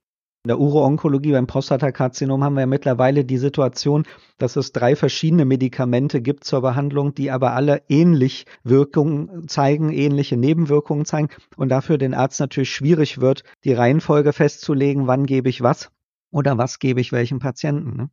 In 0.50 0.56
der 0.56 0.62
Uro-Onkologie 0.62 1.34
beim 1.34 1.46
Prostatakarzinom 1.46 2.44
haben 2.44 2.56
wir 2.56 2.62
ja 2.62 2.66
mittlerweile 2.66 3.24
die 3.24 3.38
Situation, 3.38 4.08
dass 4.40 4.56
es 4.56 4.72
drei 4.72 4.96
verschiedene 4.96 5.46
Medikamente 5.46 6.24
gibt 6.24 6.44
zur 6.44 6.62
Behandlung, 6.62 7.14
die 7.14 7.30
aber 7.30 7.54
alle 7.54 7.84
ähnlich 7.88 8.48
Wirkungen 8.64 9.48
zeigen, 9.48 9.92
ähnliche 9.92 10.38
Nebenwirkungen 10.38 11.06
zeigen 11.06 11.30
und 11.56 11.70
dafür 11.70 12.00
den 12.00 12.16
Arzt 12.16 12.40
natürlich 12.40 12.72
schwierig 12.72 13.22
wird, 13.22 13.44
die 13.64 13.74
Reihenfolge 13.74 14.34
festzulegen, 14.34 15.06
wann 15.06 15.28
gebe 15.28 15.50
ich 15.50 15.62
was 15.62 15.92
oder 16.32 16.58
was 16.58 16.80
gebe 16.80 17.00
ich 17.00 17.12
welchem 17.12 17.38
Patienten. 17.38 17.96
Ne? 17.96 18.10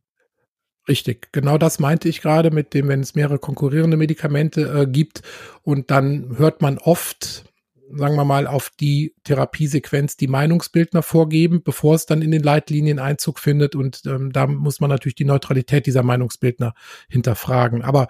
Richtig, 0.87 1.29
genau 1.31 1.57
das 1.57 1.79
meinte 1.79 2.07
ich 2.07 2.21
gerade 2.21 2.51
mit 2.51 2.75
dem, 2.75 2.87
wenn 2.87 2.99
es 2.99 3.15
mehrere 3.15 3.39
konkurrierende 3.39 3.97
Medikamente 3.97 4.61
äh, 4.61 4.85
gibt 4.85 5.23
und 5.63 5.89
dann 5.89 6.37
hört 6.37 6.61
man 6.61 6.77
oft, 6.77 7.45
sagen 7.91 8.15
wir 8.15 8.25
mal, 8.25 8.47
auf 8.47 8.69
die 8.79 9.15
Therapiesequenz 9.23 10.17
die 10.17 10.27
Meinungsbildner 10.27 11.01
vorgeben, 11.01 11.63
bevor 11.63 11.95
es 11.95 12.05
dann 12.05 12.21
in 12.21 12.31
den 12.31 12.43
Leitlinien 12.43 12.99
Einzug 12.99 13.39
findet. 13.39 13.75
Und 13.75 14.01
ähm, 14.05 14.31
da 14.31 14.47
muss 14.47 14.79
man 14.79 14.89
natürlich 14.89 15.15
die 15.15 15.25
Neutralität 15.25 15.85
dieser 15.85 16.03
Meinungsbildner 16.03 16.73
hinterfragen. 17.09 17.81
Aber 17.81 18.07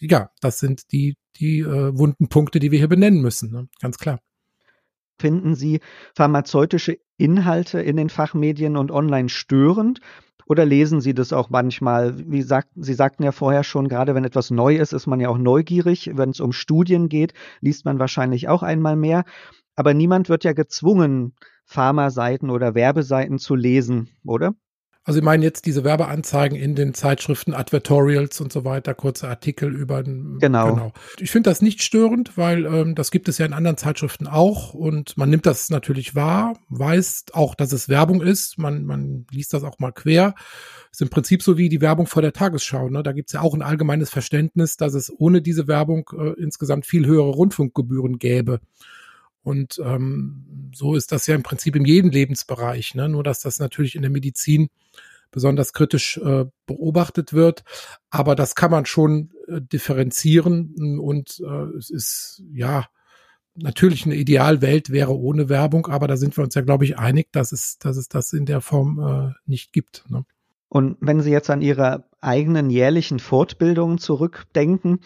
ja, 0.00 0.30
das 0.40 0.58
sind 0.58 0.92
die, 0.92 1.16
die 1.36 1.60
äh, 1.60 1.96
wunden 1.96 2.28
Punkte, 2.28 2.58
die 2.58 2.70
wir 2.70 2.78
hier 2.78 2.88
benennen 2.88 3.20
müssen, 3.20 3.50
ne? 3.50 3.68
ganz 3.80 3.98
klar. 3.98 4.20
Finden 5.18 5.54
Sie 5.54 5.80
pharmazeutische 6.14 6.98
Inhalte 7.18 7.80
in 7.80 7.96
den 7.96 8.08
Fachmedien 8.08 8.78
und 8.78 8.90
online 8.90 9.28
störend? 9.28 10.00
Oder 10.50 10.66
lesen 10.66 11.00
Sie 11.00 11.14
das 11.14 11.32
auch 11.32 11.48
manchmal? 11.48 12.28
Wie 12.28 12.42
sagt, 12.42 12.70
Sie 12.74 12.94
sagten 12.94 13.22
ja 13.22 13.30
vorher 13.30 13.62
schon, 13.62 13.86
gerade 13.86 14.16
wenn 14.16 14.24
etwas 14.24 14.50
neu 14.50 14.74
ist, 14.74 14.92
ist 14.92 15.06
man 15.06 15.20
ja 15.20 15.28
auch 15.28 15.38
neugierig. 15.38 16.10
Wenn 16.14 16.30
es 16.30 16.40
um 16.40 16.50
Studien 16.52 17.08
geht, 17.08 17.34
liest 17.60 17.84
man 17.84 18.00
wahrscheinlich 18.00 18.48
auch 18.48 18.64
einmal 18.64 18.96
mehr. 18.96 19.22
Aber 19.76 19.94
niemand 19.94 20.28
wird 20.28 20.42
ja 20.42 20.52
gezwungen, 20.52 21.36
Pharmaseiten 21.66 22.50
oder 22.50 22.74
Werbeseiten 22.74 23.38
zu 23.38 23.54
lesen, 23.54 24.08
oder? 24.24 24.56
Also 25.04 25.18
ich 25.18 25.24
meine 25.24 25.42
jetzt 25.42 25.64
diese 25.64 25.82
Werbeanzeigen 25.82 26.58
in 26.58 26.74
den 26.74 26.92
Zeitschriften, 26.92 27.54
Advertorials 27.54 28.38
und 28.42 28.52
so 28.52 28.66
weiter, 28.66 28.94
kurze 28.94 29.28
Artikel 29.28 29.74
über 29.74 30.02
genau. 30.02 30.38
genau. 30.38 30.92
Ich 31.18 31.30
finde 31.30 31.48
das 31.48 31.62
nicht 31.62 31.82
störend, 31.82 32.36
weil 32.36 32.66
ähm, 32.66 32.94
das 32.94 33.10
gibt 33.10 33.26
es 33.28 33.38
ja 33.38 33.46
in 33.46 33.54
anderen 33.54 33.78
Zeitschriften 33.78 34.26
auch 34.26 34.74
und 34.74 35.16
man 35.16 35.30
nimmt 35.30 35.46
das 35.46 35.70
natürlich 35.70 36.14
wahr, 36.14 36.58
weiß 36.68 37.24
auch, 37.32 37.54
dass 37.54 37.72
es 37.72 37.88
Werbung 37.88 38.20
ist. 38.20 38.58
Man, 38.58 38.84
man 38.84 39.26
liest 39.30 39.54
das 39.54 39.64
auch 39.64 39.78
mal 39.78 39.92
quer. 39.92 40.34
Ist 40.92 41.00
im 41.00 41.08
Prinzip 41.08 41.42
so 41.42 41.56
wie 41.56 41.70
die 41.70 41.80
Werbung 41.80 42.06
vor 42.06 42.20
der 42.20 42.34
Tagesschau. 42.34 42.90
Ne? 42.90 43.02
Da 43.02 43.12
gibt 43.12 43.30
es 43.30 43.32
ja 43.32 43.40
auch 43.40 43.54
ein 43.54 43.62
allgemeines 43.62 44.10
Verständnis, 44.10 44.76
dass 44.76 44.92
es 44.92 45.10
ohne 45.10 45.40
diese 45.40 45.66
Werbung 45.66 46.10
äh, 46.12 46.40
insgesamt 46.40 46.84
viel 46.84 47.06
höhere 47.06 47.30
Rundfunkgebühren 47.30 48.18
gäbe. 48.18 48.60
Und 49.42 49.80
ähm, 49.84 50.70
so 50.74 50.94
ist 50.94 51.12
das 51.12 51.26
ja 51.26 51.34
im 51.34 51.42
Prinzip 51.42 51.76
in 51.76 51.84
jedem 51.84 52.10
Lebensbereich, 52.10 52.94
ne? 52.94 53.08
nur 53.08 53.22
dass 53.22 53.40
das 53.40 53.58
natürlich 53.58 53.94
in 53.94 54.02
der 54.02 54.10
Medizin 54.10 54.68
besonders 55.30 55.72
kritisch 55.72 56.18
äh, 56.18 56.44
beobachtet 56.66 57.32
wird. 57.32 57.64
Aber 58.10 58.34
das 58.34 58.54
kann 58.54 58.70
man 58.70 58.86
schon 58.86 59.30
äh, 59.48 59.60
differenzieren 59.60 60.98
und 60.98 61.40
äh, 61.40 61.76
es 61.76 61.90
ist 61.90 62.42
ja 62.52 62.86
natürlich 63.54 64.06
eine 64.06 64.14
Idealwelt 64.14 64.90
wäre 64.90 65.16
ohne 65.16 65.48
Werbung, 65.48 65.86
aber 65.86 66.06
da 66.06 66.16
sind 66.16 66.36
wir 66.36 66.44
uns 66.44 66.54
ja, 66.54 66.62
glaube 66.62 66.84
ich, 66.84 66.98
einig, 66.98 67.32
dass 67.32 67.52
es, 67.52 67.78
dass 67.78 67.96
es 67.96 68.08
das 68.08 68.32
in 68.32 68.46
der 68.46 68.60
Form 68.60 68.98
äh, 69.00 69.32
nicht 69.46 69.72
gibt. 69.72 70.04
Ne? 70.08 70.24
Und 70.68 70.96
wenn 71.00 71.20
Sie 71.20 71.32
jetzt 71.32 71.50
an 71.50 71.62
Ihre 71.62 72.04
eigenen 72.20 72.70
jährlichen 72.70 73.18
Fortbildungen 73.18 73.98
zurückdenken, 73.98 75.00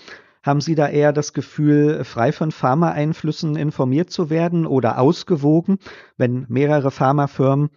haben 0.45 0.61
Sie 0.61 0.75
da 0.75 0.89
eher 0.89 1.13
das 1.13 1.33
Gefühl, 1.33 2.05
frei 2.05 2.31
von 2.31 2.53
Pharmaeinflüssen 2.53 3.57
informiert 3.57 4.11
zu 4.11 4.31
werden 4.31 4.67
oder 4.67 4.99
ausgewogen, 4.99 5.79
wenn 6.17 6.45
mehrere 6.49 6.91
Pharmafirmen 6.91 7.71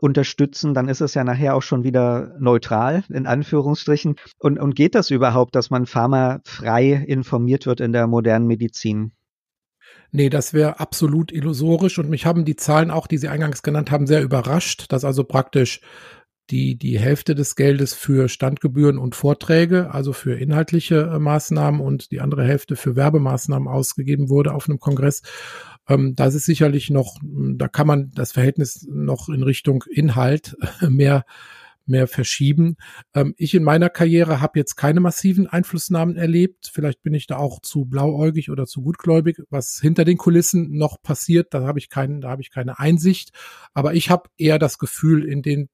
unterstützen, 0.00 0.74
dann 0.74 0.88
ist 0.88 1.00
es 1.00 1.14
ja 1.14 1.22
nachher 1.22 1.54
auch 1.54 1.62
schon 1.62 1.84
wieder 1.84 2.34
neutral, 2.38 3.04
in 3.10 3.26
Anführungsstrichen. 3.26 4.16
Und, 4.38 4.58
und 4.58 4.74
geht 4.74 4.94
das 4.94 5.10
überhaupt, 5.10 5.54
dass 5.54 5.70
man 5.70 5.86
pharmafrei 5.86 6.92
informiert 7.06 7.66
wird 7.66 7.80
in 7.80 7.92
der 7.92 8.06
modernen 8.06 8.46
Medizin? 8.46 9.12
Nee, 10.10 10.30
das 10.30 10.54
wäre 10.54 10.80
absolut 10.80 11.32
illusorisch 11.32 11.98
und 11.98 12.08
mich 12.08 12.24
haben 12.24 12.44
die 12.44 12.56
Zahlen 12.56 12.90
auch, 12.90 13.06
die 13.06 13.18
Sie 13.18 13.28
eingangs 13.28 13.62
genannt 13.62 13.90
haben, 13.90 14.06
sehr 14.06 14.22
überrascht, 14.22 14.86
dass 14.92 15.04
also 15.04 15.24
praktisch 15.24 15.80
die, 16.50 16.76
die 16.76 16.98
Hälfte 16.98 17.34
des 17.34 17.56
Geldes 17.56 17.94
für 17.94 18.28
Standgebühren 18.28 18.98
und 18.98 19.14
Vorträge, 19.14 19.92
also 19.92 20.12
für 20.12 20.38
inhaltliche 20.38 21.10
äh, 21.14 21.18
Maßnahmen 21.18 21.80
und 21.80 22.10
die 22.10 22.20
andere 22.20 22.44
Hälfte 22.44 22.76
für 22.76 22.96
Werbemaßnahmen 22.96 23.68
ausgegeben 23.68 24.28
wurde 24.28 24.52
auf 24.52 24.68
einem 24.68 24.78
Kongress. 24.78 25.22
Ähm, 25.88 26.14
das 26.14 26.34
ist 26.34 26.44
sicherlich 26.44 26.90
noch, 26.90 27.18
da 27.22 27.68
kann 27.68 27.86
man 27.86 28.10
das 28.14 28.32
Verhältnis 28.32 28.86
noch 28.88 29.28
in 29.28 29.42
Richtung 29.42 29.84
Inhalt 29.90 30.56
mehr 30.88 31.24
mehr 31.86 32.06
verschieben. 32.06 32.76
Ähm, 33.14 33.34
ich 33.36 33.54
in 33.54 33.62
meiner 33.62 33.90
Karriere 33.90 34.40
habe 34.40 34.58
jetzt 34.58 34.76
keine 34.76 35.00
massiven 35.00 35.46
Einflussnahmen 35.46 36.16
erlebt. 36.16 36.70
Vielleicht 36.72 37.02
bin 37.02 37.14
ich 37.14 37.26
da 37.26 37.36
auch 37.36 37.60
zu 37.60 37.84
blauäugig 37.84 38.50
oder 38.50 38.66
zu 38.66 38.82
gutgläubig. 38.82 39.42
Was 39.50 39.80
hinter 39.80 40.04
den 40.04 40.16
Kulissen 40.16 40.76
noch 40.76 41.00
passiert, 41.02 41.52
da 41.52 41.66
habe 41.66 41.78
ich 41.78 41.90
keinen, 41.90 42.20
da 42.20 42.30
habe 42.30 42.42
ich 42.42 42.50
keine 42.50 42.78
Einsicht. 42.78 43.32
Aber 43.74 43.94
ich 43.94 44.10
habe 44.10 44.30
eher 44.38 44.58
das 44.58 44.78
Gefühl, 44.78 45.24
in 45.24 45.42
den 45.42 45.68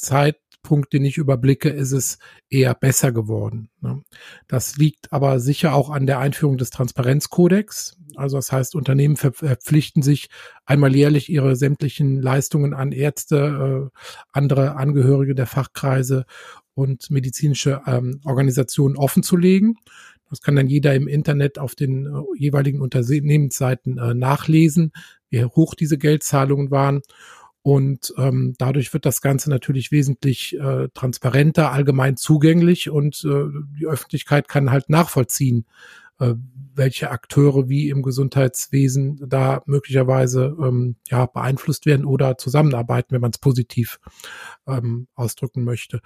Zeitpunkt, 0.00 0.92
den 0.92 1.04
ich 1.04 1.18
überblicke, 1.18 1.68
ist 1.68 1.92
es 1.92 2.18
eher 2.48 2.74
besser 2.74 3.12
geworden. 3.12 3.68
Ne? 3.80 4.02
Das 4.48 4.76
liegt 4.76 5.12
aber 5.12 5.40
sicher 5.40 5.74
auch 5.74 5.90
an 5.90 6.06
der 6.06 6.18
Einführung 6.18 6.58
des 6.58 6.70
Transparenzkodex. 6.70 7.96
Also 8.16 8.36
das 8.36 8.52
heißt, 8.52 8.74
Unternehmen 8.74 9.16
verpflichten 9.16 10.02
sich 10.02 10.28
einmal 10.64 10.94
jährlich 10.94 11.28
ihre 11.28 11.56
sämtlichen 11.56 12.20
Leistungen 12.20 12.74
an 12.74 12.92
Ärzte, 12.92 13.90
äh, 13.92 13.98
andere 14.32 14.76
Angehörige 14.76 15.34
der 15.34 15.46
Fachkreise 15.46 16.24
und 16.74 17.10
medizinische 17.10 17.82
ähm, 17.86 18.20
Organisationen 18.24 18.96
offenzulegen. 18.96 19.76
Das 20.30 20.40
kann 20.40 20.56
dann 20.56 20.68
jeder 20.68 20.94
im 20.94 21.06
Internet 21.06 21.58
auf 21.58 21.74
den 21.74 22.06
äh, 22.06 22.10
jeweiligen 22.36 22.80
Unternehmensseiten 22.80 23.98
äh, 23.98 24.14
nachlesen, 24.14 24.92
wie 25.30 25.44
hoch 25.44 25.74
diese 25.74 25.98
Geldzahlungen 25.98 26.70
waren. 26.70 27.02
Und 27.66 28.12
ähm, 28.18 28.54
dadurch 28.58 28.92
wird 28.92 29.06
das 29.06 29.22
Ganze 29.22 29.48
natürlich 29.48 29.90
wesentlich 29.90 30.54
äh, 30.60 30.88
transparenter, 30.92 31.72
allgemein 31.72 32.18
zugänglich 32.18 32.90
und 32.90 33.24
äh, 33.24 33.46
die 33.80 33.86
Öffentlichkeit 33.86 34.48
kann 34.48 34.70
halt 34.70 34.90
nachvollziehen, 34.90 35.64
äh, 36.20 36.34
welche 36.74 37.10
Akteure 37.10 37.70
wie 37.70 37.88
im 37.88 38.02
Gesundheitswesen 38.02 39.18
da 39.26 39.62
möglicherweise 39.64 40.54
ähm, 40.60 40.96
ja 41.08 41.24
beeinflusst 41.24 41.86
werden 41.86 42.04
oder 42.04 42.36
zusammenarbeiten, 42.36 43.12
wenn 43.12 43.22
man 43.22 43.30
es 43.30 43.38
positiv 43.38 43.98
ähm, 44.66 45.08
ausdrücken 45.14 45.64
möchte. 45.64 46.00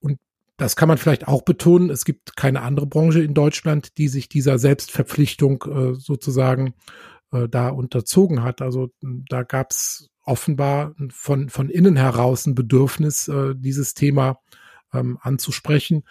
Und 0.00 0.18
das 0.56 0.76
kann 0.76 0.88
man 0.88 0.96
vielleicht 0.96 1.28
auch 1.28 1.42
betonen. 1.42 1.90
Es 1.90 2.06
gibt 2.06 2.36
keine 2.36 2.62
andere 2.62 2.86
Branche 2.86 3.22
in 3.22 3.34
Deutschland, 3.34 3.98
die 3.98 4.08
sich 4.08 4.30
dieser 4.30 4.58
Selbstverpflichtung 4.58 5.62
äh, 5.64 5.94
sozusagen 5.94 6.72
äh, 7.32 7.50
da 7.50 7.68
unterzogen 7.68 8.42
hat. 8.42 8.62
Also 8.62 8.88
da 9.02 9.42
gab 9.42 9.72
es 9.72 10.08
offenbar 10.24 10.94
von, 11.10 11.48
von 11.48 11.68
innen 11.68 11.96
heraus 11.96 12.46
ein 12.46 12.54
Bedürfnis, 12.54 13.28
äh, 13.28 13.54
dieses 13.56 13.94
Thema 13.94 14.38
ähm, 14.92 15.18
anzusprechen 15.20 16.04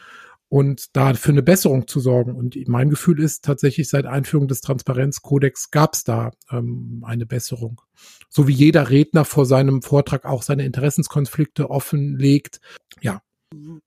und 0.51 0.97
da 0.97 1.13
für 1.13 1.31
eine 1.31 1.43
Besserung 1.43 1.87
zu 1.87 2.01
sorgen. 2.01 2.35
Und 2.35 2.57
mein 2.67 2.89
Gefühl 2.89 3.21
ist 3.21 3.45
tatsächlich, 3.45 3.87
seit 3.87 4.05
Einführung 4.05 4.49
des 4.49 4.59
Transparenzkodex 4.59 5.71
gab 5.71 5.93
es 5.93 6.03
da 6.03 6.31
ähm, 6.51 7.05
eine 7.07 7.25
Besserung. 7.25 7.81
So 8.27 8.49
wie 8.49 8.53
jeder 8.53 8.89
Redner 8.89 9.23
vor 9.23 9.45
seinem 9.45 9.81
Vortrag 9.81 10.25
auch 10.25 10.43
seine 10.43 10.65
Interessenskonflikte 10.65 11.69
offenlegt. 11.69 12.59
Ja. 12.99 13.21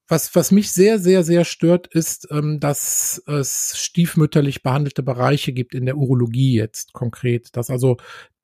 Was, 0.09 0.35
was 0.35 0.53
mich 0.53 0.73
sehr, 0.73 0.99
sehr, 0.99 1.23
sehr 1.23 1.45
stört, 1.45 1.87
ist, 1.87 2.29
ähm, 2.31 2.61
dass 2.61 3.23
es 3.27 3.75
stiefmütterlich 3.77 4.63
behandelte 4.63 5.03
Bereiche 5.03 5.53
gibt 5.53 5.75
in 5.75 5.85
der 5.85 5.99
Urologie 5.99 6.55
jetzt 6.55 6.95
konkret, 6.95 7.55
dass 7.57 7.69
also 7.69 7.99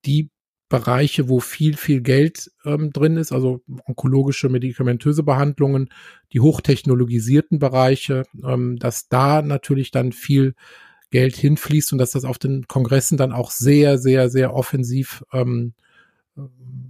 die 0.04 0.28
Bereiche, 0.70 1.28
wo 1.28 1.40
viel, 1.40 1.76
viel 1.76 2.00
Geld 2.00 2.50
ähm, 2.64 2.92
drin 2.92 3.16
ist, 3.16 3.32
also 3.32 3.60
onkologische, 3.86 4.48
medikamentöse 4.48 5.24
Behandlungen, 5.24 5.90
die 6.32 6.40
hochtechnologisierten 6.40 7.58
Bereiche, 7.58 8.22
ähm, 8.42 8.78
dass 8.78 9.08
da 9.08 9.42
natürlich 9.42 9.90
dann 9.90 10.12
viel 10.12 10.54
Geld 11.10 11.36
hinfließt 11.36 11.92
und 11.92 11.98
dass 11.98 12.12
das 12.12 12.24
auf 12.24 12.38
den 12.38 12.68
Kongressen 12.68 13.18
dann 13.18 13.32
auch 13.32 13.50
sehr, 13.50 13.98
sehr, 13.98 14.30
sehr 14.30 14.54
offensiv 14.54 15.24
ähm, 15.32 15.74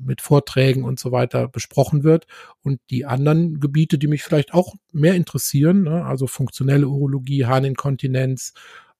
mit 0.04 0.20
Vorträgen 0.20 0.84
und 0.84 1.00
so 1.00 1.10
weiter 1.10 1.49
besprochen 1.49 2.04
wird. 2.04 2.26
Und 2.62 2.80
die 2.90 3.06
anderen 3.06 3.60
Gebiete, 3.60 3.96
die 3.96 4.08
mich 4.08 4.22
vielleicht 4.22 4.52
auch 4.52 4.75
mehr 4.92 5.14
interessieren, 5.14 5.84
ne, 5.84 6.04
also 6.04 6.26
funktionelle 6.26 6.87
Urologie, 6.87 7.46
Harninkontinenz, 7.46 8.52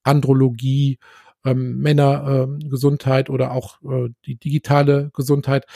Andrologie, 0.02 0.99
ähm, 1.44 1.78
Männergesundheit 1.78 3.28
ähm, 3.28 3.35
oder 3.35 3.52
auch 3.52 3.80
äh, 3.82 4.11
die 4.26 4.37
digitale 4.37 5.11
Gesundheit 5.14 5.66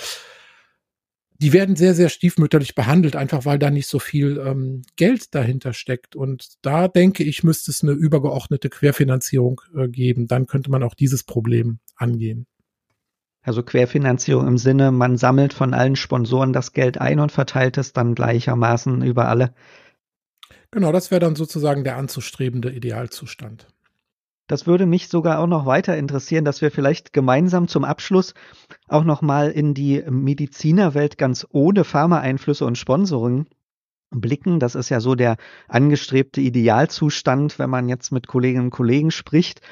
die 1.44 1.52
werden 1.52 1.76
sehr, 1.76 1.94
sehr 1.94 2.08
stiefmütterlich 2.08 2.74
behandelt, 2.74 3.16
einfach 3.16 3.44
weil 3.44 3.58
da 3.58 3.70
nicht 3.70 3.88
so 3.88 3.98
viel 3.98 4.38
ähm, 4.38 4.82
Geld 4.96 5.34
dahinter 5.34 5.72
steckt. 5.72 6.14
Und 6.14 6.54
da 6.62 6.88
denke 6.88 7.24
ich, 7.24 7.42
müsste 7.42 7.70
es 7.70 7.82
eine 7.82 7.92
übergeordnete 7.92 8.70
Querfinanzierung 8.70 9.60
äh, 9.76 9.88
geben. 9.88 10.28
Dann 10.28 10.46
könnte 10.46 10.70
man 10.70 10.82
auch 10.82 10.94
dieses 10.94 11.24
Problem 11.24 11.80
angehen. 11.96 12.46
Also 13.42 13.62
Querfinanzierung 13.62 14.46
im 14.46 14.58
Sinne, 14.58 14.90
man 14.90 15.18
sammelt 15.18 15.52
von 15.52 15.74
allen 15.74 15.96
Sponsoren 15.96 16.52
das 16.52 16.72
Geld 16.72 16.98
ein 16.98 17.20
und 17.20 17.30
verteilt 17.30 17.76
es 17.76 17.92
dann 17.92 18.14
gleichermaßen 18.14 19.02
über 19.02 19.28
alle. 19.28 19.54
Genau, 20.70 20.92
das 20.92 21.10
wäre 21.10 21.20
dann 21.20 21.36
sozusagen 21.36 21.84
der 21.84 21.96
anzustrebende 21.96 22.70
Idealzustand. 22.70 23.66
Das 24.46 24.66
würde 24.66 24.84
mich 24.84 25.08
sogar 25.08 25.38
auch 25.38 25.46
noch 25.46 25.64
weiter 25.64 25.96
interessieren, 25.96 26.44
dass 26.44 26.60
wir 26.60 26.70
vielleicht 26.70 27.12
gemeinsam 27.12 27.66
zum 27.66 27.84
Abschluss 27.84 28.34
auch 28.88 29.04
noch 29.04 29.22
mal 29.22 29.50
in 29.50 29.72
die 29.72 30.02
Medizinerwelt 30.08 31.16
ganz 31.16 31.46
ohne 31.50 31.84
Pharmaeinflüsse 31.84 32.66
und 32.66 32.76
Sponsoring 32.76 33.46
blicken. 34.10 34.60
Das 34.60 34.74
ist 34.74 34.90
ja 34.90 35.00
so 35.00 35.14
der 35.14 35.36
angestrebte 35.66 36.42
Idealzustand, 36.42 37.58
wenn 37.58 37.70
man 37.70 37.88
jetzt 37.88 38.12
mit 38.12 38.26
Kolleginnen 38.26 38.66
und 38.66 38.70
Kollegen 38.70 39.10
spricht, 39.10 39.62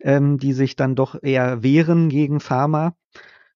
ähm, 0.00 0.38
die 0.38 0.54
sich 0.54 0.76
dann 0.76 0.94
doch 0.94 1.22
eher 1.22 1.62
wehren 1.62 2.08
gegen 2.08 2.40
Pharma. 2.40 2.96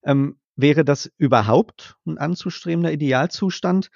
Ähm, 0.04 0.36
wäre 0.56 0.84
das 0.84 1.10
überhaupt 1.16 1.96
ein 2.06 2.18
anzustrebender 2.18 2.92
Idealzustand? 2.92 3.90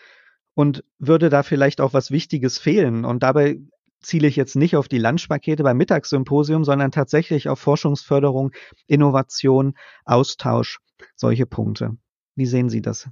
Und 0.54 0.84
würde 0.98 1.30
da 1.30 1.42
vielleicht 1.42 1.80
auch 1.80 1.94
was 1.94 2.10
Wichtiges 2.10 2.58
fehlen? 2.58 3.04
Und 3.04 3.22
dabei 3.22 3.60
ziele 4.00 4.28
ich 4.28 4.36
jetzt 4.36 4.56
nicht 4.56 4.76
auf 4.76 4.88
die 4.88 4.98
Lunchpakete 4.98 5.62
beim 5.62 5.76
Mittagssymposium, 5.76 6.64
sondern 6.64 6.90
tatsächlich 6.90 7.48
auf 7.48 7.58
Forschungsförderung, 7.58 8.52
Innovation, 8.86 9.74
Austausch, 10.04 10.78
solche 11.16 11.46
Punkte. 11.46 11.96
Wie 12.34 12.46
sehen 12.46 12.68
Sie 12.68 12.82
das? 12.82 13.08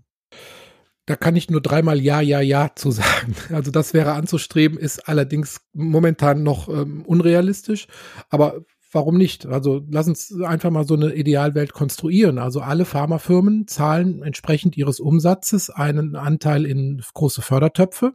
Da 1.07 1.16
kann 1.16 1.37
ich 1.37 1.49
nur 1.49 1.62
dreimal 1.62 1.99
Ja, 2.00 2.21
Ja, 2.21 2.40
Ja 2.40 2.71
zu 2.75 2.90
sagen. 2.90 3.35
Also 3.50 3.71
das 3.71 3.95
wäre 3.95 4.12
anzustreben, 4.12 4.78
ist 4.78 5.09
allerdings 5.09 5.61
momentan 5.73 6.42
noch 6.42 6.68
ähm, 6.68 7.02
unrealistisch. 7.07 7.87
Aber 8.28 8.61
warum 8.90 9.16
nicht? 9.16 9.47
Also 9.47 9.85
lass 9.90 10.09
uns 10.09 10.40
einfach 10.42 10.71
mal 10.71 10.87
so 10.87 10.95
eine 10.95 11.14
Idealwelt 11.14 11.73
konstruieren. 11.73 12.38
Also 12.38 12.61
alle 12.61 12.85
Pharmafirmen 12.85 13.66
zahlen 13.66 14.23
entsprechend 14.23 14.76
ihres 14.76 15.00
Umsatzes 15.00 15.71
einen 15.71 16.16
Anteil 16.16 16.64
in 16.64 17.02
große 17.14 17.42
Fördertöpfe 17.42 18.14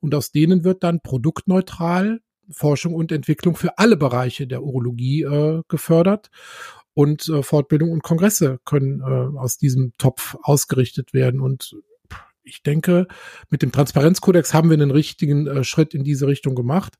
und 0.00 0.14
aus 0.14 0.32
denen 0.32 0.64
wird 0.64 0.84
dann 0.84 1.00
produktneutral 1.00 2.20
Forschung 2.50 2.94
und 2.94 3.10
Entwicklung 3.10 3.56
für 3.56 3.78
alle 3.78 3.96
Bereiche 3.96 4.46
der 4.46 4.62
Urologie 4.62 5.22
äh, 5.22 5.62
gefördert. 5.68 6.30
Und 6.92 7.28
äh, 7.28 7.42
Fortbildung 7.42 7.90
und 7.90 8.02
Kongresse 8.02 8.60
können 8.64 9.00
äh, 9.00 9.38
aus 9.38 9.56
diesem 9.56 9.92
Topf 9.98 10.36
ausgerichtet 10.42 11.12
werden. 11.12 11.40
Und 11.40 11.74
ich 12.44 12.62
denke, 12.62 13.08
mit 13.50 13.62
dem 13.62 13.72
Transparenzkodex 13.72 14.54
haben 14.54 14.70
wir 14.70 14.74
einen 14.74 14.90
richtigen 14.90 15.46
äh, 15.46 15.64
Schritt 15.64 15.94
in 15.94 16.04
diese 16.04 16.26
Richtung 16.26 16.54
gemacht. 16.54 16.94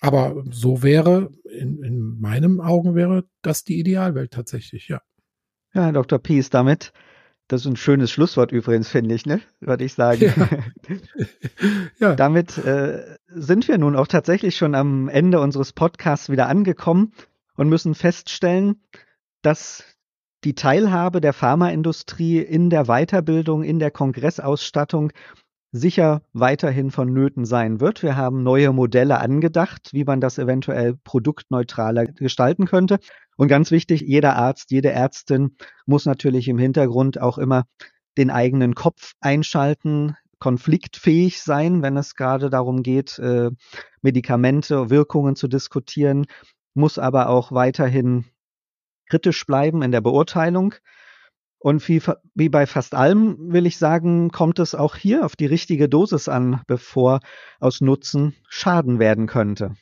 Aber 0.00 0.44
so 0.50 0.82
wäre, 0.82 1.30
in, 1.44 1.82
in 1.82 2.20
meinen 2.20 2.60
Augen 2.60 2.94
wäre 2.94 3.24
das 3.42 3.64
die 3.64 3.78
Idealwelt 3.78 4.32
tatsächlich, 4.32 4.88
ja. 4.88 5.00
Ja, 5.74 5.92
Dr. 5.92 6.18
Pies, 6.18 6.50
damit 6.50 6.92
das 7.48 7.60
ist 7.60 7.66
ein 7.66 7.76
schönes 7.76 8.10
Schlusswort 8.10 8.50
übrigens, 8.50 8.88
finde 8.88 9.14
ich, 9.14 9.24
ne? 9.24 9.40
Würde 9.60 9.84
ich 9.84 9.94
sagen. 9.94 10.20
Ja. 10.20 10.48
ja. 12.00 12.14
Damit 12.16 12.58
äh, 12.58 13.18
sind 13.28 13.68
wir 13.68 13.78
nun 13.78 13.94
auch 13.94 14.08
tatsächlich 14.08 14.56
schon 14.56 14.74
am 14.74 15.08
Ende 15.08 15.40
unseres 15.40 15.72
Podcasts 15.72 16.28
wieder 16.28 16.48
angekommen 16.48 17.12
und 17.54 17.68
müssen 17.68 17.94
feststellen, 17.94 18.82
dass 19.42 19.84
die 20.42 20.54
Teilhabe 20.54 21.20
der 21.20 21.32
Pharmaindustrie 21.32 22.38
in 22.38 22.68
der 22.68 22.86
Weiterbildung, 22.86 23.62
in 23.62 23.78
der 23.78 23.92
Kongressausstattung 23.92 25.12
sicher 25.76 26.22
weiterhin 26.32 26.90
vonnöten 26.90 27.44
sein 27.44 27.80
wird. 27.80 28.02
Wir 28.02 28.16
haben 28.16 28.42
neue 28.42 28.72
Modelle 28.72 29.18
angedacht, 29.18 29.90
wie 29.92 30.04
man 30.04 30.20
das 30.20 30.38
eventuell 30.38 30.96
produktneutraler 31.04 32.06
gestalten 32.06 32.66
könnte. 32.66 32.98
Und 33.36 33.48
ganz 33.48 33.70
wichtig, 33.70 34.00
jeder 34.00 34.36
Arzt, 34.36 34.70
jede 34.70 34.90
Ärztin 34.90 35.56
muss 35.84 36.06
natürlich 36.06 36.48
im 36.48 36.58
Hintergrund 36.58 37.20
auch 37.20 37.38
immer 37.38 37.64
den 38.16 38.30
eigenen 38.30 38.74
Kopf 38.74 39.12
einschalten, 39.20 40.16
konfliktfähig 40.38 41.42
sein, 41.42 41.82
wenn 41.82 41.96
es 41.96 42.14
gerade 42.14 42.50
darum 42.50 42.82
geht, 42.82 43.18
äh, 43.18 43.50
Medikamente, 44.02 44.90
Wirkungen 44.90 45.36
zu 45.36 45.48
diskutieren, 45.48 46.26
muss 46.74 46.98
aber 46.98 47.28
auch 47.28 47.52
weiterhin 47.52 48.24
kritisch 49.08 49.46
bleiben 49.46 49.82
in 49.82 49.92
der 49.92 50.00
Beurteilung. 50.00 50.74
Und 51.58 51.88
wie, 51.88 52.02
wie 52.34 52.48
bei 52.48 52.66
fast 52.66 52.94
allem, 52.94 53.52
will 53.52 53.66
ich 53.66 53.78
sagen, 53.78 54.30
kommt 54.30 54.58
es 54.58 54.74
auch 54.74 54.94
hier 54.96 55.24
auf 55.24 55.36
die 55.36 55.46
richtige 55.46 55.88
Dosis 55.88 56.28
an, 56.28 56.62
bevor 56.66 57.20
aus 57.60 57.80
Nutzen 57.80 58.34
Schaden 58.48 58.98
werden 58.98 59.26
könnte. 59.26 59.74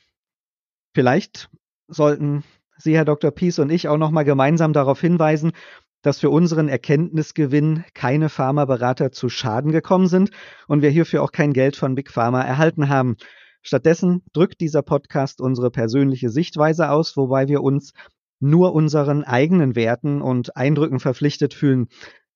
Vielleicht 0.93 1.49
sollten 1.87 2.43
Sie, 2.77 2.95
Herr 2.95 3.05
Dr. 3.05 3.31
Pies 3.31 3.59
und 3.59 3.69
ich 3.69 3.87
auch 3.87 3.97
nochmal 3.97 4.25
gemeinsam 4.25 4.73
darauf 4.73 4.99
hinweisen, 4.99 5.51
dass 6.01 6.19
für 6.19 6.29
unseren 6.29 6.69
Erkenntnisgewinn 6.69 7.83
keine 7.93 8.29
Pharmaberater 8.29 9.11
zu 9.11 9.27
Schaden 9.27 9.71
gekommen 9.71 10.07
sind 10.07 10.29
und 10.67 10.81
wir 10.81 10.89
hierfür 10.89 11.23
auch 11.23 11.31
kein 11.31 11.51
Geld 11.51 11.75
von 11.75 11.95
Big 11.95 12.11
Pharma 12.11 12.41
erhalten 12.41 12.89
haben. 12.89 13.17
Stattdessen 13.63 14.21
drückt 14.31 14.61
dieser 14.61 14.83
Podcast 14.83 15.41
unsere 15.41 15.71
persönliche 15.71 16.29
Sichtweise 16.29 16.91
aus, 16.91 17.17
wobei 17.17 17.47
wir 17.47 17.63
uns 17.63 17.93
nur 18.39 18.73
unseren 18.73 19.23
eigenen 19.23 19.75
Werten 19.75 20.21
und 20.21 20.55
Eindrücken 20.55 20.99
verpflichtet 20.99 21.53
fühlen. 21.53 21.87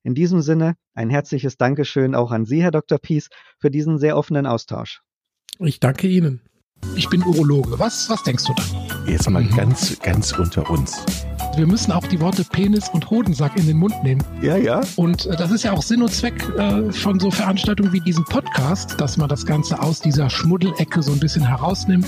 In 0.04 0.16
diesem 0.16 0.42
Sinne 0.42 0.76
ein 0.94 1.10
herzliches 1.10 1.58
Dankeschön 1.58 2.16
auch 2.16 2.32
an 2.32 2.46
Sie, 2.46 2.64
Herr 2.64 2.72
Dr. 2.72 3.00
Pies, 3.00 3.30
für 3.60 3.70
diesen 3.70 3.98
sehr 3.98 4.18
offenen 4.18 4.46
Austausch. 4.46 5.02
Ich 5.60 5.80
danke 5.80 6.08
Ihnen. 6.08 6.42
Ich 6.96 7.10
bin 7.10 7.24
Urologe. 7.24 7.78
Was, 7.78 8.10
was 8.10 8.24
denkst 8.24 8.46
du 8.46 8.54
da? 8.54 8.64
Jetzt 9.06 9.30
mal 9.30 9.44
mhm. 9.44 9.56
ganz, 9.56 10.00
ganz 10.00 10.32
unter 10.32 10.70
uns. 10.70 11.04
Wir 11.56 11.68
müssen 11.68 11.92
auch 11.92 12.08
die 12.08 12.20
Worte 12.22 12.46
Penis 12.46 12.88
und 12.90 13.10
Hodensack 13.10 13.58
in 13.58 13.68
den 13.68 13.78
Mund 13.78 14.02
nehmen. 14.04 14.24
Ja, 14.42 14.56
ja. 14.56 14.82
Und 14.96 15.26
äh, 15.26 15.36
das 15.36 15.52
ist 15.52 15.64
ja 15.64 15.74
auch 15.74 15.82
Sinn 15.82 16.02
und 16.02 16.14
Zweck 16.14 16.42
äh, 16.58 16.92
von 16.92 17.20
so 17.20 17.32
Veranstaltungen 17.32 17.92
wie 17.92 18.00
diesem 18.00 18.24
Podcast, 18.24 19.00
dass 19.02 19.18
man 19.18 19.28
das 19.28 19.46
Ganze 19.46 19.82
aus 19.82 20.00
dieser 20.00 20.30
Schmuddelecke 20.30 21.02
so 21.02 21.12
ein 21.12 21.20
bisschen 21.20 21.46
herausnimmt. 21.46 22.08